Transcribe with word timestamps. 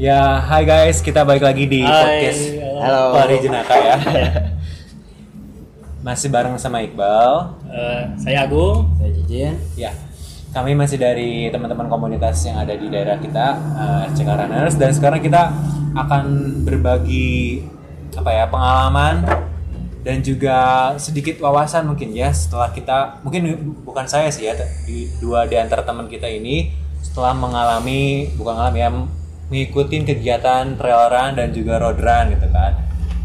Ya, 0.00 0.40
hai 0.40 0.64
guys, 0.64 1.04
kita 1.04 1.28
balik 1.28 1.44
lagi 1.44 1.68
di 1.68 1.84
Hai, 1.84 1.92
podcast 1.92 2.56
halo. 2.80 3.20
Lari 3.20 3.36
Jenaka 3.36 3.76
ya. 3.84 3.96
masih 6.00 6.32
bareng 6.32 6.56
sama 6.56 6.80
Iqbal. 6.80 7.60
Eh, 7.68 8.02
saya 8.16 8.48
Agung. 8.48 8.96
Saya 8.96 9.12
Jijin. 9.12 9.60
Ya, 9.76 9.92
kami 10.56 10.72
masih 10.72 10.96
dari 10.96 11.52
teman-teman 11.52 11.92
komunitas 11.92 12.40
yang 12.48 12.56
ada 12.56 12.72
di 12.72 12.88
daerah 12.88 13.20
kita, 13.20 13.60
eh, 13.76 14.08
RCK 14.08 14.30
Runners, 14.40 14.80
dan 14.80 14.90
sekarang 14.96 15.20
kita 15.20 15.52
akan 15.92 16.24
berbagi 16.64 17.60
apa 18.16 18.30
ya 18.32 18.48
pengalaman 18.48 19.20
dan 20.00 20.24
juga 20.24 20.96
sedikit 20.96 21.44
wawasan 21.44 21.84
mungkin 21.84 22.16
ya 22.16 22.32
setelah 22.32 22.72
kita 22.72 23.20
mungkin 23.20 23.76
bukan 23.84 24.08
saya 24.08 24.32
sih 24.32 24.48
ya 24.48 24.56
di 24.88 25.12
dua 25.20 25.44
di 25.44 25.60
antara 25.60 25.84
teman 25.84 26.08
kita 26.08 26.24
ini 26.24 26.72
setelah 27.04 27.36
mengalami 27.36 28.32
bukan 28.40 28.56
mengalami 28.56 28.80
ya 28.80 28.88
mengikuti 29.50 30.00
kegiatan 30.06 30.78
trail 30.78 31.10
run 31.10 31.34
dan 31.34 31.50
juga 31.50 31.82
road 31.82 31.98
run 31.98 32.32
gitu 32.32 32.46
kan. 32.48 32.72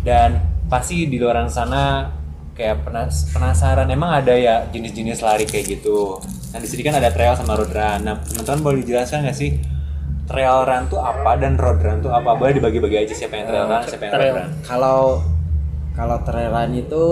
Dan 0.01 0.29
pasti 0.65 1.05
di 1.05 1.21
luar 1.21 1.45
sana 1.45 2.09
kayak 2.57 2.87
penas- 2.87 3.29
penasaran 3.29 3.85
emang 3.91 4.25
ada 4.25 4.33
ya 4.33 4.65
jenis-jenis 4.73 5.21
lari 5.21 5.45
kayak 5.45 5.77
gitu. 5.79 6.17
Nah 6.51 6.57
di 6.57 6.67
sini 6.67 6.81
kan 6.81 6.97
ada 6.97 7.13
trail 7.13 7.37
sama 7.37 7.53
road 7.53 7.69
run. 7.69 7.99
Nah 8.01 8.17
teman-teman 8.25 8.59
boleh 8.65 8.77
dijelaskan 8.81 9.29
nggak 9.29 9.37
sih 9.37 9.61
trail 10.25 10.65
run 10.65 10.89
tuh 10.89 10.97
apa 10.97 11.37
dan 11.37 11.53
road 11.61 11.77
run 11.79 12.01
tuh 12.01 12.09
apa? 12.09 12.33
Boleh 12.33 12.57
dibagi-bagi 12.57 13.05
aja 13.05 13.13
siapa 13.13 13.37
yang 13.37 13.45
trail 13.45 13.65
run 13.69 13.81
siapa 13.85 14.03
yang 14.09 14.13
road 14.17 14.33
run. 14.33 14.49
Kalau 14.65 14.99
kalau 15.93 16.17
trail 16.25 16.49
run 16.49 16.71
itu 16.73 17.05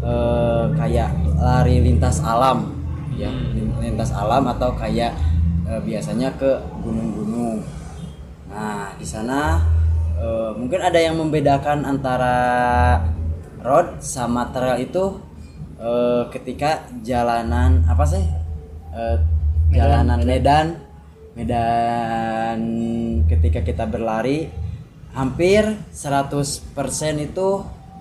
eh, 0.00 0.64
kayak 0.78 1.10
lari 1.40 1.76
lintas 1.82 2.22
alam, 2.22 2.72
ya. 3.16 3.28
Lin- 3.28 3.76
lintas 3.80 4.12
alam 4.12 4.44
atau 4.48 4.72
kayak 4.76 5.12
eh, 5.66 5.80
biasanya 5.82 6.30
ke 6.38 6.60
gunung-gunung. 6.80 7.60
Nah 8.50 8.98
di 8.98 9.06
sana 9.06 9.62
eh, 10.18 10.50
mungkin 10.58 10.82
ada 10.82 10.98
yang 10.98 11.16
membedakan 11.16 11.86
antara 11.86 12.36
road 13.62 14.02
sama 14.02 14.50
trail 14.50 14.82
itu 14.82 15.22
eh, 15.78 16.22
ketika 16.34 16.90
jalanan 17.06 17.86
apa 17.86 18.04
sih? 18.04 18.24
Eh, 18.90 19.16
jalanan 19.70 20.20
medan. 20.26 20.66
Medan. 21.38 22.58
Ketika 23.30 23.62
kita 23.62 23.86
berlari 23.86 24.50
hampir 25.14 25.62
100% 25.94 26.66
itu 27.22 27.48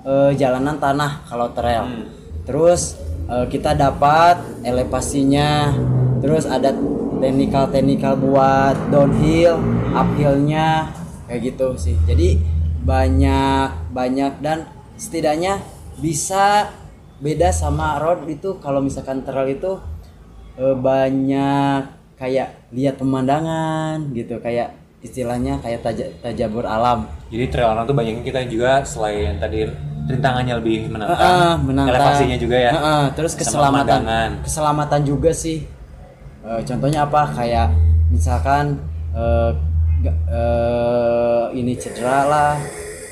eh, 0.05 0.31
jalanan 0.33 0.81
tanah 0.81 1.29
kalau 1.29 1.53
trail. 1.53 2.09
Terus 2.49 2.97
eh, 3.29 3.45
kita 3.53 3.77
dapat 3.77 4.65
elevasinya, 4.65 5.69
terus 6.25 6.49
ada 6.49 6.73
teknikal-teknikal 7.19 8.15
buat 8.15 8.75
downhill, 8.89 9.59
uphillnya 9.91 10.89
kayak 11.27 11.53
gitu 11.53 11.75
sih. 11.75 11.95
Jadi 12.03 12.39
banyak 12.81 13.91
banyak 13.91 14.39
dan 14.39 14.65
setidaknya 14.95 15.59
bisa 15.99 16.71
beda 17.19 17.51
sama 17.51 17.99
road 17.99 18.23
itu 18.25 18.57
kalau 18.57 18.79
misalkan 18.79 19.21
trail 19.21 19.45
itu 19.45 19.75
eh, 20.55 20.75
banyak 20.75 21.81
kayak 22.15 22.71
lihat 22.71 22.95
pemandangan 22.95 24.11
gitu 24.11 24.39
kayak 24.39 24.75
istilahnya 24.99 25.59
kayak 25.63 25.79
taja- 25.79 26.11
tajabur 26.19 26.67
alam 26.67 27.07
Jadi 27.31 27.45
trail 27.47 27.71
run 27.71 27.87
tuh 27.87 27.95
banyak 27.95 28.19
kita 28.19 28.43
juga 28.47 28.83
selain 28.83 29.39
tadi 29.39 29.63
rintangannya 30.09 30.57
lebih 30.59 30.89
menantang, 30.89 31.15
Heeh, 31.15 31.53
menantang. 31.61 31.95
elevasinya 31.95 32.37
juga 32.41 32.57
ya. 32.57 32.71
Heeh, 32.73 33.03
terus 33.13 33.31
Sama 33.37 33.39
keselamatan 33.45 34.01
keselamatan 34.43 35.01
juga 35.05 35.31
sih 35.31 35.63
Eh, 36.39 36.61
contohnya 36.63 37.03
apa? 37.03 37.27
Kayak 37.35 37.75
misalkan 38.07 38.79
ga- 39.99 40.19
eh, 40.31 41.45
ini 41.59 41.75
cedera 41.75 42.23
lah. 42.25 42.53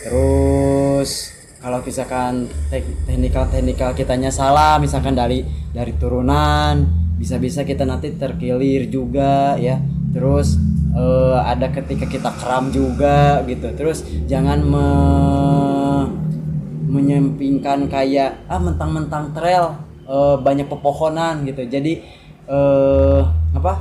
Terus 0.08 1.36
kalau 1.59 1.84
misalkan 1.84 2.47
tek- 2.72 3.03
teknikal 3.03 3.44
teknikal 3.52 3.92
kitanya 3.92 4.31
salah 4.31 4.79
misalkan 4.79 5.18
dari 5.18 5.44
dari 5.75 5.91
turunan 5.97 6.88
bisa-bisa 7.18 7.66
kita 7.68 7.84
nanti 7.84 8.16
terkilir 8.16 8.88
juga 8.88 9.59
ya. 9.59 9.75
Terus 10.16 10.56
eh, 10.96 11.38
ada 11.44 11.68
ketika 11.69 12.07
kita 12.07 12.31
kram 12.40 12.72
juga 12.72 13.44
gitu. 13.44 13.68
Terus 13.75 14.07
jangan 14.25 14.63
me- 14.63 16.07
menyampingkan 16.88 17.91
kayak 17.91 18.47
ah 18.47 18.56
mentang-mentang 18.57 19.35
trail 19.35 19.75
eh, 20.07 20.35
banyak 20.40 20.72
pepohonan 20.72 21.44
gitu. 21.44 21.68
Jadi 21.68 22.00
eh 22.47 23.22
apa 23.53 23.74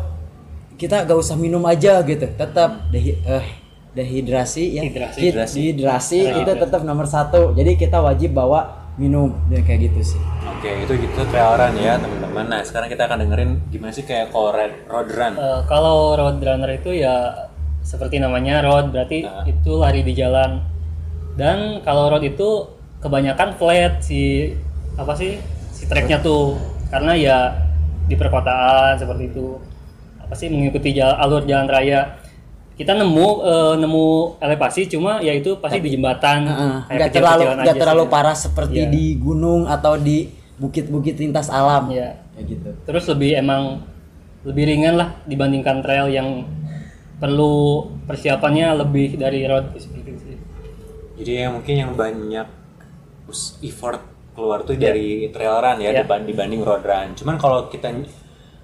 kita 0.76 1.06
gak 1.06 1.16
usah 1.16 1.34
minum 1.34 1.62
aja 1.64 2.02
gitu 2.02 2.26
tetap 2.28 2.90
dehi- 2.90 3.22
eh, 3.22 3.46
dehidrasi 3.94 4.76
ya 4.76 4.82
Hidrasi. 4.84 5.18
Hid- 5.22 5.36
dehidrasi 5.40 6.20
itu 6.36 6.52
tetap 6.52 6.82
nomor 6.82 7.06
satu 7.06 7.54
jadi 7.54 7.72
kita 7.74 7.96
wajib 7.98 8.34
bawa 8.34 8.90
minum 8.96 9.32
dan 9.48 9.62
kayak 9.62 9.88
gitu 9.88 10.14
sih 10.14 10.22
Oke, 10.46 10.72
itu 10.72 10.92
gitu 10.96 11.20
trail 11.28 11.52
ya 11.76 12.00
teman-teman. 12.00 12.48
Nah 12.48 12.64
sekarang 12.64 12.88
kita 12.88 13.04
akan 13.04 13.28
dengerin 13.28 13.50
gimana 13.68 13.92
sih 13.92 14.02
kayak 14.02 14.32
kalau 14.32 14.56
road 14.88 15.08
run. 15.12 15.32
Eh, 15.36 15.60
kalau 15.68 16.16
road 16.16 16.40
runner 16.40 16.70
itu 16.72 16.96
ya 16.96 17.44
seperti 17.84 18.16
namanya 18.16 18.64
road 18.64 18.88
berarti 18.88 19.20
Nah. 19.20 19.44
itu 19.44 19.76
lari 19.76 20.00
di 20.00 20.16
jalan. 20.16 20.64
Dan 21.36 21.84
kalau 21.84 22.08
road 22.08 22.24
itu 22.24 22.72
kebanyakan 23.04 23.52
flat 23.60 24.00
si 24.00 24.48
apa 24.96 25.12
sih 25.12 25.36
si 25.70 25.84
treknya 25.84 26.24
tuh 26.24 26.56
karena 26.88 27.12
ya 27.12 27.36
di 28.06 28.14
perkotaan 28.14 28.94
seperti 28.94 29.24
itu 29.28 29.58
apa 30.16 30.32
sih 30.32 30.46
mengikuti 30.46 30.90
jal- 30.92 31.16
alur 31.16 31.42
jalan 31.42 31.66
raya 31.66 32.18
kita 32.74 32.92
nemu 32.92 33.28
eh, 33.42 33.74
nemu 33.76 34.06
elevasi 34.38 34.86
cuma 34.86 35.18
ya 35.18 35.32
itu 35.32 35.56
pasti 35.56 35.78
di 35.78 35.90
jembatan 35.90 36.44
nggak 36.86 37.10
terlalu 37.10 37.42
kecil-kecilan 37.42 37.56
nggak 37.58 37.72
aja 37.72 37.82
terlalu 37.82 38.02
sih. 38.02 38.10
parah 38.10 38.36
seperti 38.36 38.78
Iya. 38.78 38.88
di 38.88 39.04
gunung 39.16 39.62
atau 39.64 39.94
di 39.96 40.18
bukit-bukit 40.56 41.16
lintas 41.16 41.48
alam 41.48 41.88
Iya. 41.88 42.20
kayak 42.32 42.44
gitu 42.46 42.70
Terus 42.84 43.04
lebih 43.08 43.30
emang 43.34 43.62
lebih 44.42 44.64
ringan 44.64 44.94
lah 44.94 45.08
dibandingkan 45.24 45.80
trail 45.80 46.06
yang 46.08 46.46
perlu 47.16 47.54
persiapannya 48.04 48.76
lebih 48.76 49.16
dari 49.16 49.42
road 49.42 49.72
seperti 49.74 49.98
itu 50.04 50.20
sih. 50.22 50.36
Jadi 51.16 51.30
yang 51.34 51.52
mungkin 51.54 51.74
yang 51.74 51.92
banyak 51.92 52.46
us- 53.26 53.56
effort 53.58 54.04
keluar 54.36 54.60
tuh 54.62 54.76
dari 54.76 55.32
trail 55.32 55.56
run 55.56 55.80
ya 55.80 55.90
Iya. 55.90 56.04
diban- 56.04 56.22
dibanding 56.22 56.60
road 56.60 56.84
run. 56.84 57.16
Cuman 57.16 57.34
kalau 57.34 57.66
kita 57.66 57.88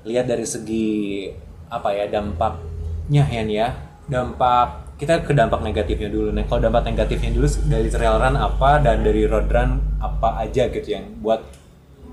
lihat 0.05 0.29
dari 0.29 0.45
segi 0.45 1.27
apa 1.67 1.89
ya 1.91 2.05
dampaknya 2.07 3.25
ya 3.25 3.41
nih 3.41 3.57
ya 3.57 3.69
dampak 4.05 4.69
kita 5.01 5.25
ke 5.25 5.33
dampak 5.33 5.59
negatifnya 5.59 6.07
dulu. 6.07 6.31
Nah 6.31 6.45
kalau 6.45 6.61
dampak 6.63 6.85
negatifnya 6.87 7.33
dulu 7.33 7.49
dari 7.67 7.89
trail 7.89 8.15
run 8.15 8.37
apa 8.37 8.71
dan 8.79 9.01
dari 9.01 9.25
road 9.25 9.49
run 9.49 9.81
apa 9.99 10.39
aja 10.39 10.69
gitu 10.69 10.89
yang 10.93 11.09
buat 11.19 11.41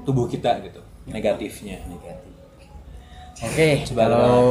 tubuh 0.02 0.26
kita 0.26 0.64
gitu 0.64 0.80
negatifnya. 1.06 1.84
negatif 1.86 2.26
oke 3.40 3.70
Coba 3.88 4.04
kalau 4.06 4.44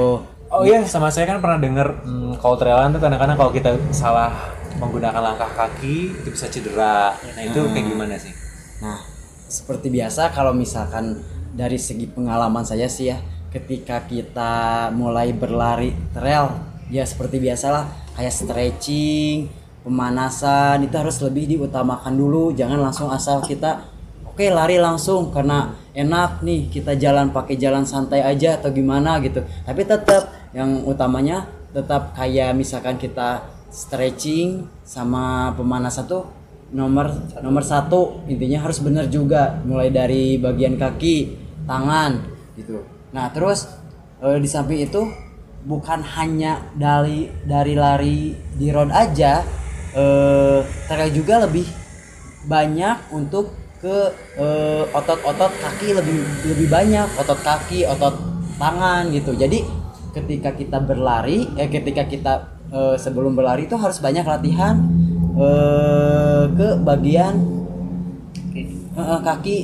Oh 0.49 0.65
iya, 0.65 0.81
sama 0.81 1.13
saya 1.13 1.29
kan 1.29 1.45
pernah 1.45 1.61
dengar 1.61 2.01
hmm, 2.01 2.41
kalau 2.41 2.57
trail 2.57 2.81
run 2.81 2.89
tuh 2.89 3.05
kadang-kadang 3.05 3.37
kalau 3.37 3.53
kita 3.53 3.69
salah 3.93 4.33
menggunakan 4.81 5.21
langkah 5.21 5.45
kaki 5.53 6.09
itu 6.15 6.29
bisa 6.33 6.49
cedera. 6.49 7.13
Nah 7.37 7.43
itu 7.45 7.61
kayak 7.69 7.85
gimana 7.85 8.17
sih? 8.17 8.33
Nah, 8.79 9.03
seperti 9.51 9.91
biasa 9.91 10.31
kalau 10.31 10.55
misalkan 10.55 11.19
dari 11.55 11.81
segi 11.81 12.07
pengalaman 12.07 12.63
saya 12.63 12.87
sih 12.87 13.11
ya, 13.11 13.19
ketika 13.51 14.05
kita 14.07 14.89
mulai 14.95 15.35
berlari 15.35 15.97
trail, 16.15 16.53
ya 16.93 17.03
seperti 17.03 17.43
biasalah 17.43 17.89
kayak 18.15 18.35
stretching, 18.35 19.49
pemanasan 19.83 20.85
itu 20.85 20.95
harus 20.95 21.19
lebih 21.25 21.59
diutamakan 21.59 22.15
dulu, 22.15 22.53
jangan 22.53 22.79
langsung 22.79 23.09
asal 23.09 23.43
kita 23.43 23.89
oke 24.23 24.45
lari 24.55 24.79
langsung 24.79 25.35
karena 25.35 25.75
enak 25.97 26.47
nih 26.47 26.71
kita 26.71 26.95
jalan 26.95 27.35
pakai 27.35 27.59
jalan 27.59 27.83
santai 27.83 28.23
aja 28.23 28.63
atau 28.63 28.71
gimana 28.71 29.19
gitu. 29.25 29.43
Tapi 29.67 29.83
tetap 29.83 30.31
yang 30.55 30.87
utamanya 30.87 31.49
tetap 31.75 32.15
kayak 32.15 32.55
misalkan 32.55 32.95
kita 32.95 33.43
stretching 33.69 34.65
sama 34.87 35.53
pemanasan 35.59 36.07
tuh 36.07 36.38
nomor 36.73 37.13
nomor 37.41 37.65
satu. 37.65 38.25
Intinya 38.29 38.65
harus 38.65 38.79
benar 38.83 39.09
juga. 39.09 39.61
Mulai 39.65 39.89
dari 39.93 40.37
bagian 40.37 40.77
kaki 40.77 41.37
tangan 41.69 42.25
gitu. 42.57 42.85
Nah 43.13 43.29
terus 43.33 43.69
eh, 44.25 44.39
di 44.41 44.49
samping 44.49 44.85
itu 44.85 45.09
bukan 45.65 46.01
hanya 46.17 46.71
dari 46.79 47.29
dari 47.45 47.75
lari 47.75 48.33
di 48.57 48.71
road 48.71 48.95
aja 48.95 49.43
eh 49.97 50.61
trail 50.87 51.11
juga 51.11 51.49
lebih 51.49 51.67
banyak 52.47 53.13
untuk 53.13 53.53
ke 53.79 53.97
eh, 54.39 54.85
otot-otot 54.91 55.53
kaki 55.61 55.95
lebih 55.97 56.17
lebih 56.49 56.69
banyak. 56.69 57.09
Otot 57.21 57.41
kaki 57.41 57.87
otot 57.89 58.17
tangan 58.59 59.09
gitu. 59.15 59.33
Jadi 59.39 59.63
ketika 60.13 60.51
kita 60.57 60.83
berlari 60.83 61.47
eh 61.57 61.69
ketika 61.71 62.05
kita 62.09 62.35
eh, 62.73 62.97
sebelum 62.99 63.37
berlari 63.39 63.71
itu 63.71 63.77
harus 63.79 64.03
banyak 64.03 64.27
latihan 64.27 64.98
eh, 65.39 66.45
ke 66.53 66.69
bagian 66.83 67.35
eh, 68.99 69.21
kaki 69.23 69.57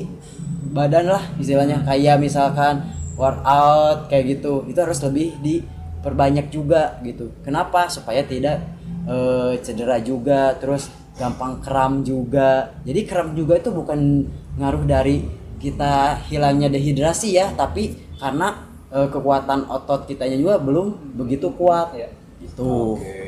badan 0.70 1.10
lah 1.10 1.24
istilahnya. 1.38 1.82
Kayak 1.82 2.22
misalkan 2.22 2.94
workout 3.18 4.06
kayak 4.10 4.38
gitu. 4.38 4.66
Itu 4.70 4.78
harus 4.82 5.02
lebih 5.02 5.38
diperbanyak 5.42 6.50
juga 6.50 6.98
gitu. 7.02 7.34
Kenapa? 7.42 7.90
Supaya 7.90 8.22
tidak 8.26 8.62
eh, 9.06 9.58
cedera 9.62 9.98
juga 9.98 10.54
terus 10.58 10.90
gampang 11.18 11.62
kram 11.62 12.02
juga. 12.02 12.74
Jadi 12.82 13.00
kram 13.06 13.34
juga 13.38 13.58
itu 13.58 13.70
bukan 13.70 14.26
ngaruh 14.58 14.84
dari 14.86 15.22
kita 15.58 16.20
hilangnya 16.28 16.68
dehidrasi 16.68 17.40
ya 17.40 17.48
tapi 17.56 17.96
karena 18.20 18.68
eh, 18.92 19.08
kekuatan 19.08 19.66
otot 19.70 20.04
kitanya 20.04 20.36
juga 20.38 20.58
belum 20.60 21.18
begitu 21.18 21.50
kuat. 21.54 21.94
Iya. 21.94 22.10
gitu. 22.44 23.00
Oke. 23.00 23.23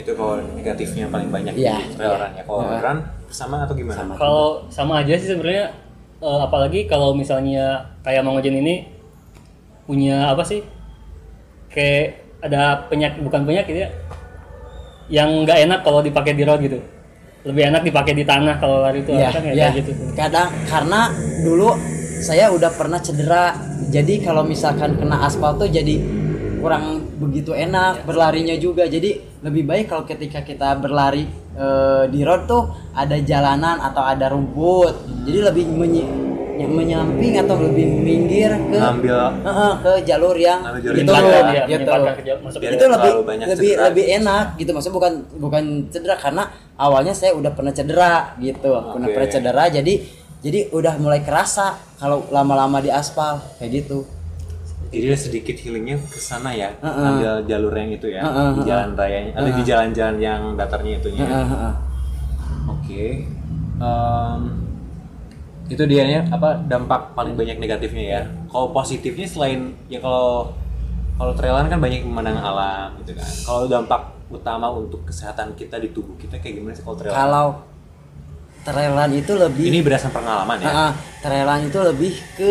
Itu 0.00 0.16
kalau 0.16 0.40
negatifnya 0.56 1.06
paling 1.06 1.28
banyak 1.28 1.52
Iya, 1.54 1.76
di 1.84 1.94
trail 1.94 2.08
iya. 2.08 2.20
run 2.24 2.32
ya. 2.32 2.42
Kalau 2.48 2.62
run 2.64 2.98
sama 3.28 3.56
atau 3.62 3.74
gimana? 3.76 3.96
Sama. 4.00 4.12
Kalau 4.16 4.46
sama 4.72 4.92
aja 5.04 5.14
sih 5.14 5.28
sebenarnya 5.28 5.76
eh, 6.20 6.40
apalagi 6.40 6.88
kalau 6.88 7.12
misalnya 7.12 7.84
kayak 8.00 8.24
Mang 8.24 8.40
Ojen 8.40 8.56
ini 8.56 8.88
punya 9.84 10.32
apa 10.32 10.40
sih? 10.42 10.64
Kayak 11.70 12.24
ada 12.40 12.88
penyakit 12.88 13.20
bukan 13.20 13.44
penyakit 13.44 13.74
ya. 13.76 13.88
Yang 15.10 15.28
nggak 15.44 15.58
enak 15.68 15.80
kalau 15.84 16.00
dipakai 16.00 16.32
di 16.32 16.42
road 16.46 16.60
gitu. 16.64 16.78
Lebih 17.40 17.72
enak 17.72 17.82
dipakai 17.84 18.12
di 18.12 18.24
tanah 18.24 18.60
kalau 18.60 18.84
lari 18.84 19.00
itu 19.00 19.12
Iya, 19.12 19.32
kan 19.32 19.40
kayak 19.44 19.56
iya. 19.56 19.68
gitu. 19.72 19.92
Kadang 20.12 20.48
karena 20.68 21.00
dulu 21.40 21.72
saya 22.20 22.52
udah 22.52 22.70
pernah 22.72 23.00
cedera. 23.00 23.56
Jadi 23.90 24.22
kalau 24.22 24.44
misalkan 24.44 24.94
kena 24.96 25.24
aspal 25.24 25.56
tuh 25.56 25.66
jadi 25.66 25.98
kurang 26.60 27.00
begitu 27.16 27.56
enak 27.56 28.04
berlarinya 28.04 28.54
juga. 28.60 28.84
Jadi 28.86 29.29
lebih 29.40 29.64
baik 29.64 29.88
kalau 29.88 30.04
ketika 30.04 30.44
kita 30.44 30.76
berlari 30.76 31.24
eh, 31.56 32.04
di 32.08 32.20
road 32.20 32.44
tuh 32.44 32.68
ada 32.92 33.16
jalanan 33.20 33.80
atau 33.80 34.02
ada 34.04 34.28
rumput. 34.28 35.24
Jadi 35.24 35.38
lebih 35.40 35.64
menyi- 35.68 36.28
menyamping 36.60 37.40
atau 37.40 37.56
lebih 37.56 37.88
minggir 38.04 38.52
ke 38.52 38.76
Ngambil 38.76 39.16
Heeh, 39.48 39.72
ke 39.80 39.92
jalur 40.04 40.36
yang 40.36 40.60
jalur 40.60 40.76
gitu, 40.76 40.92
yang 40.92 41.08
Menyempatkan, 41.08 41.40
ada, 41.40 41.52
ya, 41.56 41.64
gitu. 41.64 41.88
ke 41.88 42.60
Biar 42.60 42.70
ke 42.70 42.76
itu 42.76 42.84
lebih 42.84 43.12
lebih 43.16 43.46
cedera 43.48 43.82
lebih 43.88 44.04
gitu. 44.04 44.16
enak 44.20 44.44
gitu 44.60 44.70
maksudnya 44.76 44.96
bukan 45.00 45.12
bukan 45.40 45.64
cedera 45.88 46.16
karena 46.20 46.42
awalnya 46.76 47.16
saya 47.16 47.32
udah 47.32 47.52
pernah 47.56 47.72
cedera 47.72 48.36
gitu 48.36 48.68
pernah 48.92 49.08
Oke. 49.08 49.14
pernah 49.16 49.30
cedera 49.32 49.64
jadi 49.72 49.94
jadi 50.40 50.60
udah 50.72 50.94
mulai 51.00 51.20
kerasa 51.24 51.80
kalau 51.96 52.28
lama-lama 52.28 52.80
di 52.80 52.92
aspal 52.92 53.40
kayak 53.56 53.84
gitu 53.84 54.04
Jadi 54.90 55.06
sedikit 55.14 55.56
healingnya 55.62 56.02
ke 56.02 56.18
sana 56.18 56.50
ya, 56.50 56.74
Heeh. 56.82 57.06
ambil 57.06 57.32
jalur 57.46 57.70
yang 57.78 57.90
itu 57.94 58.10
ya, 58.10 58.26
Heeh, 58.26 58.48
di 58.58 58.58
heeh. 58.58 58.66
jalan 58.66 58.90
rayanya, 58.98 59.32
atau 59.38 59.50
di 59.54 59.62
jalan-jalan 59.62 60.16
yang 60.18 60.40
datarnya 60.58 60.92
itunya. 60.98 61.24
Heeh, 61.30 61.46
heeh. 61.46 61.74
Oke. 62.66 63.04
Em, 63.80 64.40
itu 65.70 65.82
dia 65.86 66.02
ya 66.02 66.20
apa 66.34 66.58
dampak 66.66 67.14
paling 67.14 67.38
banyak 67.38 67.62
negatifnya 67.62 68.04
ya. 68.18 68.20
Kalau 68.50 68.74
positifnya 68.74 69.30
selain 69.30 69.78
ya 69.86 70.02
kalau 70.02 70.50
kalau 71.14 71.32
trailan 71.38 71.70
kan 71.70 71.78
banyak 71.78 72.02
pemandangan 72.02 72.42
alam 72.42 72.88
gitu 73.06 73.14
kan. 73.14 73.30
Kalau 73.46 73.62
dampak 73.70 74.02
utama 74.26 74.66
untuk 74.74 75.06
kesehatan 75.06 75.54
kita 75.54 75.78
di 75.78 75.94
tubuh 75.94 76.18
kita 76.18 76.42
kayak 76.42 76.58
gimana 76.58 76.74
sih 76.74 76.82
kalau 76.82 76.98
trailan? 76.98 77.14
kalau 77.14 77.46
trailan 78.66 79.10
itu 79.14 79.32
lebih 79.38 79.64
ini 79.70 79.80
berdasarkan 79.86 80.18
pengalaman 80.18 80.56
ya. 80.58 80.66
Heeh, 80.66 80.92
trailan 81.22 81.60
itu 81.70 81.78
lebih 81.78 82.12
ke 82.34 82.50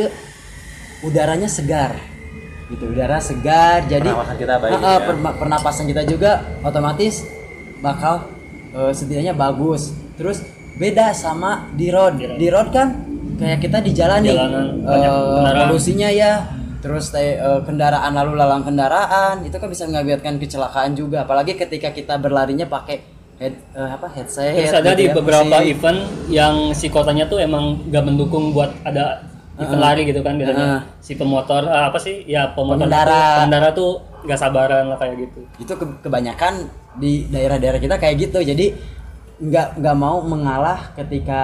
udaranya 1.04 1.52
segar 1.52 2.00
gitu 2.70 2.86
udara 2.88 3.18
segar 3.18 3.84
jadi 3.84 4.06
Pernapasan 4.06 4.38
kita 4.38 4.54
baik 4.56 4.72
Heeh, 4.72 4.98
gitu 5.00 5.14
ya. 5.18 5.32
pernapasan 5.36 5.86
kita 5.86 6.02
juga 6.06 6.32
otomatis 6.62 7.26
bakal 7.80 8.30
eh, 8.72 8.92
setidaknya 8.94 9.34
bagus 9.34 9.90
terus 10.16 10.46
beda 10.76 11.12
sama 11.12 11.68
di 11.74 11.90
road 11.90 12.16
di 12.38 12.48
road 12.48 12.70
kan 12.70 12.88
kayak 13.36 13.60
kita 13.60 13.78
di 13.80 13.92
jalan 13.92 14.20
nih 14.22 14.36
Jalanan, 14.36 14.68
banyak 14.80 15.12
kendaraan. 15.12 15.60
polusinya 15.66 16.10
ya 16.10 16.32
terus 16.80 17.12
eh, 17.12 17.36
kendaraan 17.64 18.12
lalu 18.14 18.32
lalang 18.36 18.64
kendaraan 18.64 19.42
itu 19.42 19.56
kan 19.56 19.68
bisa 19.68 19.84
mengakibatkan 19.84 20.38
kecelakaan 20.38 20.94
juga 20.94 21.24
apalagi 21.24 21.56
ketika 21.56 21.90
kita 21.90 22.16
berlarinya 22.16 22.64
pakai 22.64 23.02
head 23.36 23.56
eh, 23.74 23.90
apa 23.90 24.08
headset 24.10 24.52
Terus 24.54 24.76
ada 24.76 24.92
gitu 24.92 25.00
di 25.00 25.06
ya, 25.08 25.14
beberapa 25.16 25.58
pusing. 25.58 25.72
event 25.74 26.00
yang 26.28 26.56
si 26.72 26.88
kotanya 26.88 27.26
tuh 27.26 27.40
emang 27.40 27.88
gak 27.88 28.04
mendukung 28.04 28.52
buat 28.52 28.72
ada 28.84 29.24
event 29.62 29.78
lari 29.78 30.02
gitu 30.04 30.20
kan 30.20 30.34
biasanya. 30.34 30.68
Si 31.00 31.14
pemotor 31.14 31.64
ah, 31.66 31.88
apa 31.88 31.98
sih? 31.98 32.24
Ya 32.26 32.50
pemotor 32.50 32.80
Pengendara. 32.80 33.12
itu- 33.12 33.36
pengendara 33.38 33.70
tuh 33.72 33.92
gak 34.22 34.36
sabaran 34.38 34.84
lah 34.86 34.98
kayak 34.98 35.16
gitu. 35.22 35.40
itu 35.58 35.74
ke- 35.74 36.00
kebanyakan 36.02 36.68
di 36.94 37.24
daerah-daerah 37.26 37.78
kita 37.78 37.96
kayak 37.96 38.16
gitu 38.22 38.40
jadi 38.42 38.76
nggak 39.40 39.80
nggak 39.80 39.96
mau 39.96 40.20
mengalah 40.22 40.92
ketika 40.94 41.40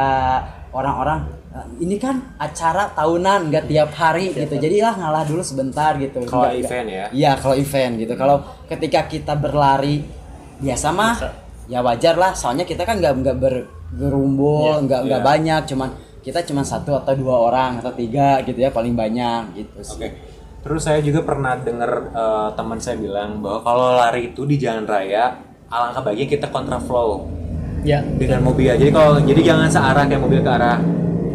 orang-orang 0.70 1.24
"Eh, 1.50 1.64
ini 1.80 1.96
kan 1.96 2.36
acara 2.36 2.92
tahunan 2.92 3.48
nggak 3.48 3.66
tiap 3.66 3.92
hari 3.94 4.32
gitu 4.34 4.52
jadilah 4.54 4.92
ngalah 4.94 5.24
dulu 5.24 5.40
sebentar 5.40 5.96
gitu 5.96 6.20
Kalau 6.22 6.44
Nggak- 6.44 6.52
nggak- 6.52 6.68
event 6.68 6.88
ya. 6.90 7.06
iya 7.14 7.32
kalau 7.34 7.56
event 7.56 7.94
gitu 7.98 8.14
kalau 8.14 8.38
ketika 8.66 9.00
kita 9.06 9.34
berlari 9.34 10.04
biasa 10.58 10.88
mah 10.90 11.16
Biasa. 11.16 11.30
ya 11.66 11.80
wajar 11.80 12.16
lah 12.16 12.32
soalnya 12.34 12.64
kita 12.64 12.84
kan 12.84 13.00
nggak 13.00 13.14
nggak 13.18 13.38
bergerumbul 13.40 14.84
nggak 14.84 15.00
nggak 15.02 15.22
Iya. 15.22 15.26
banyak 15.26 15.62
cuman 15.66 15.90
kita 16.26 16.42
cuma 16.44 16.66
satu 16.66 16.98
atau 16.98 17.14
dua 17.14 17.38
orang 17.40 17.78
atau 17.78 17.94
tiga 17.94 18.42
gitu 18.42 18.58
ya 18.58 18.70
paling 18.70 18.92
banyak 18.92 19.54
gitu 19.56 19.78
sih. 19.80 19.96
Oke. 19.96 20.10
Terus 20.60 20.82
saya 20.82 20.98
juga 21.00 21.22
pernah 21.22 21.54
dengar 21.56 21.92
eh, 22.10 22.50
teman 22.52 22.82
saya 22.82 22.98
bilang 22.98 23.38
bahwa 23.38 23.62
kalau 23.62 23.94
lari 23.94 24.34
itu 24.34 24.42
di 24.44 24.58
jalan 24.58 24.84
raya 24.84 25.38
alangkah 25.68 26.02
baiknya 26.04 26.28
kita 26.32 26.48
kontraflow 26.50 27.30
Ya. 27.82 28.02
dengan 28.02 28.42
mobil. 28.42 28.74
Jadi 28.74 28.90
kalau 28.90 29.22
jadi 29.22 29.42
jangan 29.46 29.70
searah 29.70 30.04
kayak 30.04 30.18
mobil 30.20 30.42
ke 30.42 30.50
arah 30.50 30.82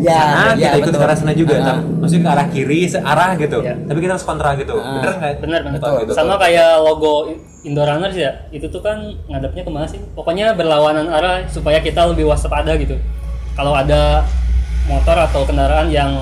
Ya, 0.01 0.17
sana, 0.17 0.57
ya, 0.57 0.73
kita 0.73 0.77
ikut 0.81 0.87
betul. 0.89 0.97
ke 0.97 1.07
arah 1.07 1.15
sana 1.15 1.33
juga. 1.37 1.55
Ah. 1.55 1.67
Tapi- 1.77 1.85
Maksudnya 2.01 2.23
ke 2.25 2.31
arah 2.33 2.47
kiri 2.49 2.81
searah 2.89 3.31
gitu. 3.37 3.59
Ya. 3.61 3.75
Tapi 3.79 3.99
kita 4.01 4.13
harus 4.17 4.25
kontra 4.25 4.51
gitu. 4.57 4.75
Bener 4.75 5.13
nggak? 5.13 5.35
Benar 5.39 5.61
benar. 5.61 5.77
Betul, 5.77 5.95
gitu. 6.01 6.13
Sama 6.17 6.35
kayak 6.35 6.71
logo 6.81 7.15
Indo 7.63 7.83
Runners 7.85 8.17
ya. 8.17 8.33
Itu 8.49 8.67
tuh 8.67 8.81
kan 8.81 8.97
ngadepnya 9.29 9.63
ke 9.63 9.71
mana 9.71 9.85
sih? 9.85 10.01
Pokoknya 10.11 10.57
berlawanan 10.57 11.05
arah 11.07 11.45
supaya 11.47 11.79
kita 11.79 12.09
lebih 12.09 12.27
waspada 12.27 12.75
gitu. 12.75 12.97
Kalau 13.53 13.77
ada 13.77 14.25
motor 14.89 15.17
atau 15.17 15.43
kendaraan 15.45 15.91
yang 15.93 16.13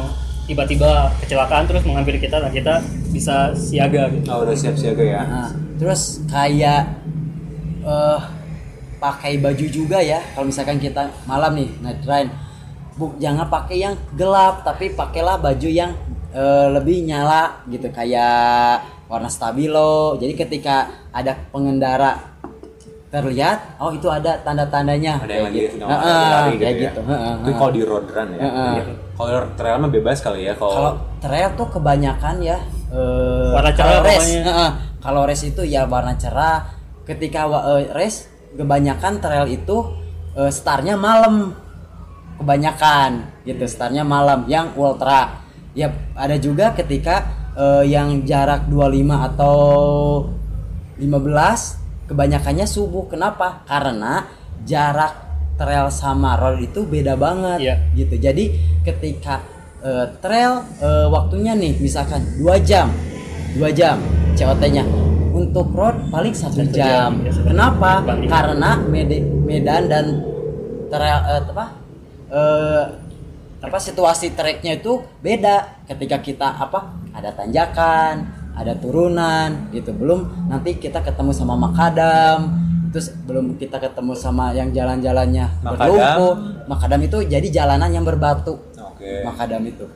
tiba-tiba 0.48 1.12
kecelakaan 1.20 1.68
terus 1.68 1.84
menghampiri 1.84 2.16
kita, 2.18 2.40
nah 2.40 2.48
kita 2.48 2.80
bisa 3.12 3.52
siaga 3.52 4.08
gitu. 4.08 4.24
Oh, 4.32 4.48
udah 4.48 4.56
siap 4.56 4.74
siaga 4.80 5.04
ya. 5.04 5.20
Nah, 5.28 5.52
terus 5.76 6.24
kayak 6.26 6.98
eh 7.84 8.20
pakai 8.98 9.38
baju 9.38 9.66
juga 9.70 10.02
ya 10.02 10.18
kalau 10.34 10.50
misalkan 10.50 10.82
kita 10.82 11.06
malam 11.24 11.54
nih 11.54 11.70
night 11.80 12.02
ride 12.02 12.30
bu 12.98 13.14
jangan 13.22 13.46
pakai 13.46 13.78
yang 13.78 13.94
gelap 14.18 14.66
tapi 14.66 14.90
pakailah 14.90 15.38
baju 15.38 15.70
yang 15.70 15.94
eh, 16.34 16.66
lebih 16.74 17.06
nyala 17.06 17.62
gitu 17.70 17.86
kayak 17.94 18.82
warna 19.06 19.30
stabilo 19.30 20.18
jadi 20.18 20.34
ketika 20.34 20.90
ada 21.14 21.38
pengendara 21.54 22.37
terlihat 23.08 23.58
oh 23.76 23.88
itu 23.88 24.04
ada 24.06 24.36
tanda-tandanya 24.38 25.16
Ada 25.18 25.32
yang 25.32 25.46
lagi 25.48 25.60
sedang 25.66 25.88
Heeh, 25.88 26.04
lagi 26.04 26.26
lari 26.28 26.50
gitu 26.50 26.60
kayak 26.60 26.74
ya. 26.74 26.82
gitu 26.84 27.00
Heeh, 27.02 27.32
Itu 27.32 27.40
heeh. 27.42 27.56
kalau 27.56 27.72
di 27.72 27.82
road 27.82 28.06
run 28.06 28.28
ya. 28.30 28.40
Heeh. 28.40 28.70
Iya. 28.70 28.84
Kalau 29.10 29.30
trail 29.56 29.76
mah 29.78 29.90
bebas 29.90 30.18
kali 30.20 30.40
ya. 30.42 30.54
kalau 30.54 30.72
Kalau 30.72 30.92
trail 31.18 31.48
tuh 31.54 31.68
kebanyakan 31.70 32.36
ya 32.38 32.58
eh, 32.88 33.50
Warna 33.50 33.70
cerah 33.70 33.88
kalau 33.88 33.98
race 34.02 34.18
pokoknya. 34.22 34.42
heeh, 34.44 34.70
kalau 34.98 35.22
race 35.24 35.44
itu 35.46 35.62
ya 35.62 35.82
warna 35.84 36.14
cerah 36.14 36.58
ketika 37.02 37.40
wa- 37.44 37.64
eh, 37.74 37.88
race 37.90 38.18
kebanyakan 38.50 39.12
trail 39.18 39.46
itu 39.46 39.76
eh, 40.34 40.50
startnya 40.50 40.94
malam 40.94 41.56
kebanyakan 42.36 43.10
gitu 43.42 43.64
startnya 43.64 44.04
malam 44.04 44.44
yang 44.46 44.70
ultra 44.74 45.42
ya 45.72 45.88
ada 46.14 46.36
juga 46.36 46.70
ketika 46.70 47.24
eh, 47.54 47.84
yang 47.86 48.22
jarak 48.22 48.68
25 48.68 48.76
atau 49.26 49.56
15 50.96 51.87
kebanyakannya 52.08 52.64
subuh 52.64 53.06
kenapa 53.06 53.62
karena 53.62 54.24
jarak 54.64 55.12
trail 55.54 55.86
sama 55.88 56.34
road 56.34 56.58
itu 56.58 56.82
beda 56.82 57.14
banget 57.14 57.58
Iya. 57.60 57.74
gitu 57.94 58.14
jadi 58.16 58.44
ketika 58.82 59.44
eh, 59.80 60.06
trail 60.18 60.64
eh, 60.78 61.06
waktunya 61.06 61.52
nih 61.52 61.76
misalkan 61.76 62.24
dua 62.36 62.56
jam 62.58 62.88
dua 63.54 63.68
jam 63.70 64.00
COT-nya 64.32 64.86
untuk 65.28 65.70
road 65.70 66.08
paling 66.08 66.30
satu 66.32 66.62
jam. 66.64 66.74
jam, 66.74 67.10
ya, 67.22 67.30
kenapa. 67.42 68.02
Banding. 68.02 68.26
karena 68.26 68.70
mede- 68.82 69.26
medan 69.44 69.82
dan 69.86 70.06
trail 70.88 71.18
eh, 71.28 71.42
apa 71.44 71.66
eh, 72.28 72.84
apa 73.58 73.78
situasi 73.78 74.32
treknya 74.32 74.78
itu 74.78 75.02
beda 75.18 75.82
ketika 75.84 76.22
kita 76.22 76.48
apa 76.54 76.94
ada 77.10 77.34
tanjakan 77.34 78.37
ada 78.58 78.74
turunan 78.74 79.70
gitu 79.70 79.90
belum 79.92 80.20
nanti 80.48 80.74
kita 80.74 80.98
ketemu 80.98 81.30
sama 81.30 81.54
makadam 81.54 82.58
terus 82.88 83.14
belum 83.20 83.54
kita 83.54 83.78
ketemu 83.78 84.12
sama 84.12 84.50
yang 84.50 84.68
jalan-jalannya 84.68 85.46
Makadam. 85.60 85.78
berlumpur 85.78 86.34
makadam 86.66 87.00
itu 87.00 87.18
jadi 87.24 87.48
jalanan 87.54 87.90
yang 87.90 88.02
berbatu 88.02 88.58
Oke. 88.74 89.22
makadam 89.22 89.62
itu 89.64 89.86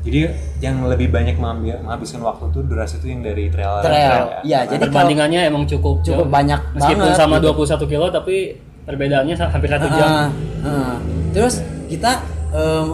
Jadi 0.00 0.22
yang 0.60 0.86
lebih 0.86 1.10
banyak 1.10 1.34
mengambil 1.34 1.82
menghabiskan 1.82 2.22
waktu 2.22 2.46
tuh 2.48 2.62
durasi 2.62 3.02
itu 3.02 3.10
yang 3.10 3.20
dari 3.20 3.50
trail 3.50 3.82
Trail, 3.82 4.38
iya, 4.44 4.62
jadi 4.62 4.78
kalau- 4.78 5.02
Perbandingannya 5.02 5.40
emang 5.44 5.66
cukup 5.66 5.98
cukup 6.00 6.22
jauh. 6.22 6.30
banyak 6.30 6.60
Meskipun 6.72 7.02
banget, 7.04 7.18
sama 7.18 7.36
gitu. 7.36 7.50
21 7.50 7.90
kilo 7.90 8.06
tapi 8.08 8.54
perbedaannya 8.86 9.34
hampir 9.34 9.66
satu 9.66 9.86
jam. 9.90 10.06
Heeh, 10.06 10.26
heeh. 10.62 10.94
terus 11.34 11.58
kita 11.86 12.22
em, 12.48 12.86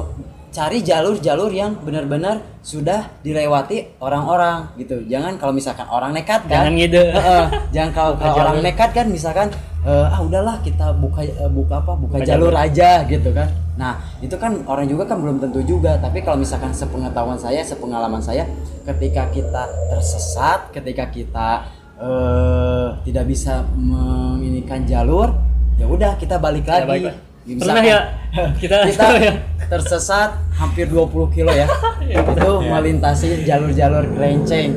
cari 0.53 0.85
jalur-jalur 0.85 1.49
yang 1.49 1.73
benar-benar 1.81 2.45
sudah 2.61 3.09
dilewati 3.21 3.97
orang-orang 3.99 4.69
gitu. 4.77 5.01
Jangan 5.09 5.41
kalau 5.41 5.51
misalkan 5.51 5.89
orang 5.89 6.13
nekat 6.13 6.45
kan. 6.45 6.69
Jangan 6.69 6.73
ngide. 6.77 7.05
Heeh, 7.11 7.45
jangan 7.75 7.91
kalau 7.91 8.13
kalau 8.15 8.35
orang 8.39 8.61
nekat 8.61 8.91
kan 8.93 9.07
misalkan 9.09 9.49
eh, 9.83 10.07
ah 10.07 10.21
udahlah 10.21 10.61
kita 10.61 10.93
buka 10.93 11.25
eh, 11.25 11.49
buka 11.49 11.81
apa 11.81 11.93
buka, 11.97 12.21
Buka 12.21 12.29
jalur, 12.29 12.53
jalur. 12.53 12.65
aja 12.69 12.91
gitu 13.05 13.33
kan. 13.33 13.49
Nah, 13.73 13.97
itu 14.21 14.37
kan 14.37 14.61
orang 14.69 14.85
juga 14.85 15.09
kan 15.09 15.17
belum 15.17 15.41
tentu 15.41 15.65
juga, 15.65 15.97
tapi 15.97 16.21
kalau 16.21 16.37
misalkan 16.37 16.71
sepengetahuan 16.71 17.41
saya, 17.41 17.65
sepengalaman 17.65 18.21
saya 18.21 18.45
ketika 18.85 19.33
kita 19.33 19.65
tersesat, 19.89 20.69
ketika 20.71 21.09
kita 21.09 21.49
eh 21.97 22.89
tidak 23.03 23.25
bisa 23.25 23.65
menginikan 23.73 24.85
jalur, 24.85 25.33
ya 25.79 25.89
udah 25.89 26.21
kita 26.21 26.37
balik 26.37 26.69
Ya, 26.69 26.85
lagi. 26.85 27.09
baik, 27.09 27.17
Misalkan- 27.43 27.61
Pernah 27.67 27.85
ya? 27.85 27.99
Kita 28.63 28.77
kita 28.87 29.07
ya. 29.21 29.33
tersesat 29.69 30.31
hampir 30.55 30.87
20 30.89 31.35
kilo 31.35 31.51
ya. 31.51 31.67
Itu 32.33 32.51
melintasi 32.63 33.43
jalur-jalur 33.43 34.05
kerenceng 34.15 34.71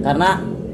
karena 0.00 0.30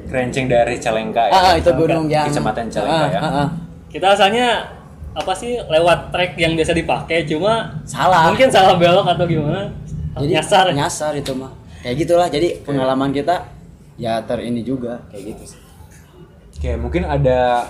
Kerenceng 0.06 0.44
dari 0.44 0.76
Calengka 0.76 1.24
ya. 1.24 1.32
ah, 1.32 1.40
ah, 1.40 1.54
itu 1.56 1.72
gunung 1.72 2.04
yang 2.04 2.28
Kecamatan 2.28 2.68
Calengka 2.68 3.00
ah, 3.00 3.08
ya. 3.08 3.20
ah, 3.20 3.28
ah. 3.44 3.48
Kita 3.88 4.12
asalnya 4.12 4.68
apa 5.12 5.32
sih 5.32 5.56
lewat 5.56 6.12
trek 6.12 6.36
yang 6.36 6.52
biasa 6.52 6.72
dipakai 6.72 7.24
cuma 7.24 7.80
salah. 7.84 8.28
mungkin 8.28 8.48
salah 8.52 8.76
belok 8.76 9.08
atau 9.08 9.24
gimana? 9.24 9.72
Jadi 10.20 10.32
nyasar. 10.36 10.68
nyasar 10.72 11.12
itu 11.16 11.32
mah. 11.32 11.52
Kayak 11.80 11.96
gitulah. 12.04 12.28
Jadi 12.28 12.60
pengalaman 12.60 13.08
kita 13.08 13.48
ya 13.96 14.20
ter 14.20 14.40
ini 14.44 14.60
juga 14.60 15.00
kayak 15.08 15.32
gitu 15.32 15.56
sih. 15.56 15.60
Oke, 16.60 16.76
mungkin 16.76 17.02
ada 17.04 17.64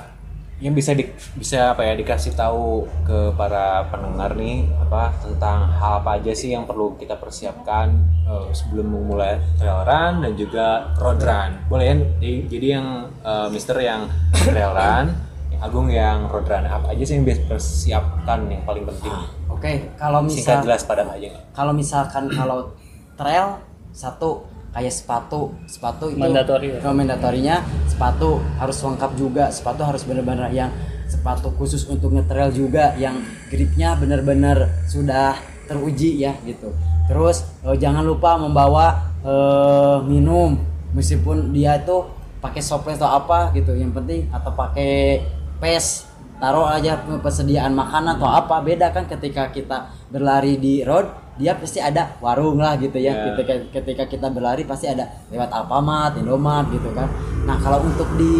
yang 0.62 0.78
bisa 0.78 0.94
di, 0.94 1.02
bisa 1.34 1.74
apa 1.74 1.82
ya 1.82 1.98
dikasih 1.98 2.38
tahu 2.38 2.86
ke 3.02 3.34
para 3.34 3.90
pendengar 3.90 4.38
nih 4.38 4.70
apa 4.78 5.10
tentang 5.18 5.66
hal 5.74 5.98
apa 6.06 6.22
aja 6.22 6.30
sih 6.30 6.54
yang 6.54 6.62
perlu 6.70 6.94
kita 6.94 7.18
persiapkan 7.18 7.90
eh, 8.22 8.46
sebelum 8.54 8.86
memulai 8.86 9.42
trail 9.58 9.82
run 9.82 10.22
dan 10.22 10.32
juga 10.38 10.94
road 11.02 11.18
run. 11.18 11.50
Boleh 11.66 11.84
ya? 11.90 11.94
Jadi, 12.22 12.32
jadi 12.46 12.66
yang 12.78 12.86
eh, 13.26 13.48
Mister 13.50 13.74
yang 13.82 14.06
trail 14.46 14.70
run, 14.70 15.06
yang 15.50 15.60
Agung 15.66 15.90
yang 15.90 16.30
road 16.30 16.46
run. 16.46 16.62
Apa 16.62 16.94
aja 16.94 17.02
sih 17.02 17.18
yang 17.18 17.26
bisa 17.26 17.42
persiapkan 17.50 18.46
yang 18.46 18.62
paling 18.62 18.86
penting? 18.86 19.42
oke 19.62 19.72
kalau 19.94 20.20
Singkat 20.26 20.34
misal 20.34 20.56
jelas 20.66 20.82
padat 20.82 21.06
aja 21.06 21.26
nggak? 21.30 21.44
kalau 21.54 21.70
misalkan 21.70 22.24
kalau 22.34 22.58
trail 23.14 23.62
satu 23.94 24.42
kayak 24.74 24.90
sepatu 24.90 25.52
sepatu 25.68 26.10
itu 26.10 26.18
Mandatori 26.18 26.74
ya? 26.74 26.78
Oh, 26.82 26.96
mandatorinya 26.96 27.62
sepatu 28.02 28.42
harus 28.58 28.78
lengkap 28.82 29.10
juga. 29.14 29.44
Sepatu 29.54 29.86
harus 29.86 30.02
benar-benar 30.02 30.50
yang 30.50 30.74
sepatu 31.06 31.54
khusus 31.54 31.86
untuk 31.86 32.10
ngetrail 32.10 32.50
juga 32.50 32.98
yang 32.98 33.22
gripnya 33.46 33.94
benar-benar 33.94 34.82
sudah 34.90 35.38
teruji 35.70 36.18
ya 36.18 36.34
gitu. 36.42 36.74
Terus 37.06 37.46
eh, 37.62 37.78
jangan 37.78 38.02
lupa 38.02 38.34
membawa 38.34 39.06
eh, 39.22 39.98
minum. 40.10 40.58
Meskipun 40.98 41.54
dia 41.54 41.78
tuh 41.86 42.10
pakai 42.42 42.58
soples 42.58 42.98
atau 42.98 43.22
apa 43.22 43.54
gitu. 43.54 43.70
Yang 43.70 44.02
penting 44.02 44.20
atau 44.34 44.50
pakai 44.50 45.22
pes 45.62 46.10
taruh 46.42 46.66
aja 46.66 46.98
persediaan 47.22 47.70
makanan 47.70 48.18
atau 48.18 48.26
apa. 48.26 48.58
Beda 48.66 48.90
kan 48.90 49.06
ketika 49.06 49.46
kita 49.54 49.94
berlari 50.10 50.58
di 50.58 50.82
road 50.82 51.06
dia 51.38 51.54
pasti 51.54 51.78
ada 51.78 52.18
warung 52.18 52.58
lah 52.58 52.74
gitu 52.82 52.98
ya. 52.98 53.14
Ya. 53.14 53.30
ketika 53.30 53.54
ketika 53.78 54.04
kita 54.10 54.26
berlari 54.26 54.66
pasti 54.66 54.90
ada 54.90 55.22
lewat 55.30 55.54
Alfamart, 55.54 56.18
Indomaret 56.18 56.66
gitu 56.74 56.90
kan 56.92 57.06
nah 57.42 57.58
kalau 57.58 57.82
untuk 57.82 58.06
di 58.14 58.34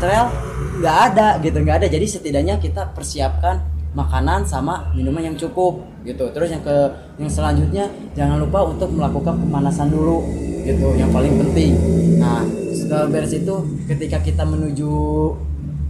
trail 0.00 0.32
nggak 0.80 0.96
ada 1.12 1.28
gitu 1.44 1.56
nggak 1.60 1.76
ada. 1.84 1.88
Jadi 1.88 2.06
setidaknya 2.08 2.56
kita 2.58 2.92
persiapkan 2.96 3.60
makanan 3.94 4.42
sama 4.44 4.90
minuman 4.96 5.32
yang 5.32 5.36
cukup 5.38 5.86
gitu. 6.02 6.28
Terus 6.34 6.50
yang 6.50 6.62
ke 6.64 6.76
yang 7.20 7.30
selanjutnya 7.30 7.84
jangan 8.18 8.42
lupa 8.42 8.66
untuk 8.66 8.90
melakukan 8.90 9.38
pemanasan 9.38 9.92
dulu 9.92 10.24
gitu 10.66 10.96
yang 10.98 11.12
paling 11.14 11.36
penting. 11.38 11.72
Nah 12.18 12.42
setelah 12.74 13.06
beres 13.06 13.32
itu 13.32 13.54
ketika 13.86 14.18
kita 14.20 14.42
menuju 14.42 14.92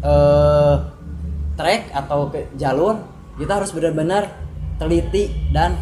eh 0.05 0.75
trek 1.55 1.95
atau 1.95 2.29
ke 2.29 2.51
jalur 2.59 2.99
kita 3.39 3.63
harus 3.63 3.71
benar-benar 3.71 4.27
teliti 4.77 5.31
dan 5.55 5.75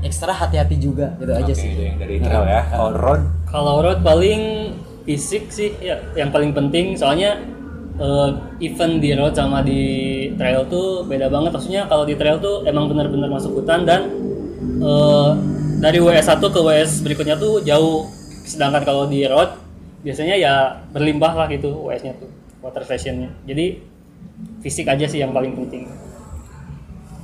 ekstra 0.00 0.32
hati-hati 0.32 0.80
juga 0.80 1.14
gitu 1.20 1.32
aja 1.36 1.52
Oke, 1.52 1.58
sih. 1.58 1.70
itu 1.74 1.82
yang 1.84 1.98
dari 2.00 2.16
trail 2.18 2.44
ya. 2.48 2.62
Kalau 2.70 2.90
road 2.96 3.22
Kalau 3.48 3.74
road 3.84 4.00
paling 4.02 4.42
fisik 5.08 5.48
sih 5.48 5.72
ya 5.80 5.96
yang 6.12 6.28
paling 6.28 6.52
penting. 6.52 6.92
Soalnya 6.92 7.40
eh, 7.96 8.28
event 8.60 9.00
di 9.00 9.16
road 9.16 9.32
sama 9.32 9.64
di 9.64 9.80
trail 10.36 10.68
tuh 10.68 11.08
beda 11.08 11.32
banget. 11.32 11.56
Maksudnya 11.56 11.88
kalau 11.88 12.04
di 12.04 12.12
trail 12.12 12.36
tuh 12.36 12.68
emang 12.68 12.92
benar-benar 12.92 13.32
masuk 13.32 13.64
hutan 13.64 13.88
dan 13.88 14.12
eh, 14.84 15.30
dari 15.80 15.96
WS 16.04 16.28
1 16.36 16.44
ke 16.44 16.60
WS 16.60 17.00
berikutnya 17.00 17.40
tuh 17.40 17.64
jauh. 17.64 18.04
Sedangkan 18.44 18.84
kalau 18.84 19.08
di 19.08 19.24
road 19.24 19.48
biasanya 20.04 20.36
ya 20.36 20.84
berlimpah 20.92 21.32
lah 21.34 21.46
gitu 21.48 21.88
WS-nya 21.88 22.12
tuh 22.20 22.28
water 22.60 22.84
fashionnya. 22.84 23.32
Jadi 23.48 23.80
fisik 24.60 24.84
aja 24.84 25.08
sih 25.08 25.24
yang 25.24 25.32
paling 25.32 25.56
penting. 25.56 25.88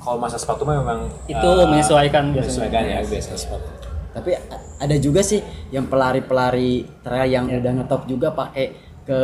Kalau 0.01 0.21
masa 0.21 0.37
sepatu 0.41 0.65
memang 0.65 1.09
itu 1.29 1.37
eh, 1.37 1.67
menyesuaikan 1.69 2.33
biasanya. 2.33 2.49
menyesuaikan 2.49 2.83
ya 2.89 2.99
biasa 3.05 3.31
sepatu. 3.37 3.69
Tapi 4.15 4.39
ada 4.79 4.97
juga 5.03 5.27
sih 5.27 5.43
yang 5.75 5.91
pelari-pelari 5.91 6.87
trail 7.03 7.27
yang 7.27 7.51
udah 7.51 7.73
ngetop 7.83 8.07
juga 8.07 8.31
pakai 8.31 8.67
ke 9.03 9.21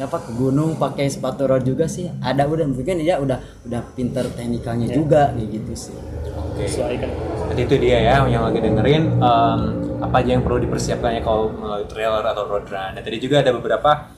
apa 0.00 0.16
ke 0.16 0.32
gunung 0.32 0.80
pakai 0.80 1.12
sepatu 1.12 1.44
road 1.44 1.60
juga 1.60 1.84
sih. 1.84 2.08
Ada 2.08 2.48
udah 2.48 2.64
mungkin 2.64 3.04
dia 3.04 3.20
udah 3.20 3.36
udah 3.68 3.80
pinter 3.92 4.24
teknikalnya 4.32 4.88
juga 4.88 5.36
kayak 5.36 5.48
gitu 5.52 5.72
sih. 5.76 5.96
Oke. 6.32 6.64
Berarti 6.64 7.62
itu 7.68 7.76
dia 7.76 7.98
ya 8.00 8.24
yang 8.24 8.48
lagi 8.48 8.64
dengerin. 8.64 9.20
Em, 9.20 9.60
apa 10.00 10.24
aja 10.24 10.30
yang 10.32 10.40
perlu 10.40 10.56
dipersiapkan 10.64 11.20
ya 11.20 11.22
kalau 11.22 11.52
melalui 11.52 11.84
trailer 11.84 12.24
atau 12.24 12.48
road 12.48 12.64
run. 12.72 12.96
Dan 12.96 13.02
tadi 13.04 13.20
juga 13.20 13.44
ada 13.44 13.52
beberapa 13.52 14.08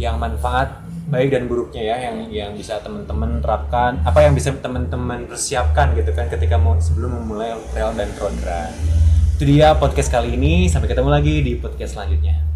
yang 0.00 0.16
manfaat 0.16 0.87
baik 1.08 1.32
dan 1.32 1.48
buruknya 1.48 1.82
ya 1.88 1.96
yang 2.08 2.16
yang 2.28 2.50
bisa 2.52 2.76
teman-teman 2.84 3.40
terapkan, 3.40 3.96
apa 4.04 4.28
yang 4.28 4.36
bisa 4.36 4.52
teman-teman 4.52 5.24
persiapkan 5.24 5.96
gitu 5.96 6.12
kan 6.12 6.28
ketika 6.28 6.60
mau 6.60 6.76
sebelum 6.76 7.24
memulai 7.24 7.56
trail 7.72 7.96
dan 7.96 8.12
road 8.20 8.36
run. 8.44 8.72
Itu 9.40 9.48
dia 9.48 9.72
podcast 9.78 10.12
kali 10.12 10.36
ini. 10.36 10.68
Sampai 10.68 10.90
ketemu 10.90 11.08
lagi 11.08 11.40
di 11.40 11.56
podcast 11.56 11.96
selanjutnya. 11.96 12.47